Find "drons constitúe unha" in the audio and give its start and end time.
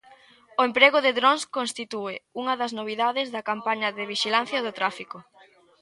1.19-2.53